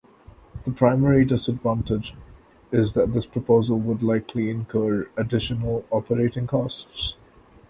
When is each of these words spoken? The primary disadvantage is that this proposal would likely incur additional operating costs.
The 0.63 0.71
primary 0.71 1.25
disadvantage 1.25 2.15
is 2.71 2.95
that 2.95 3.13
this 3.13 3.27
proposal 3.27 3.77
would 3.81 4.01
likely 4.01 4.49
incur 4.49 5.07
additional 5.15 5.85
operating 5.91 6.47
costs. 6.47 7.13